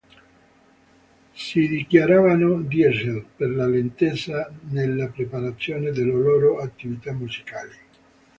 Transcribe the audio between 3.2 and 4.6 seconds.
per la lentezza